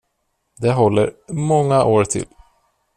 Det 0.57 0.71
håller 0.71 1.13
många 1.29 1.83
år 1.85 2.03
till. 2.05 2.25